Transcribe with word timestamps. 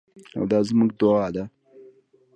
او 0.37 0.43
دا 0.51 0.59
زموږ 0.69 0.89
دعا 0.99 1.27
ده. 1.35 1.43